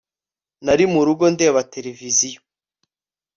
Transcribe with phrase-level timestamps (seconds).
[0.65, 2.39] nari murugo ndeba televiziyo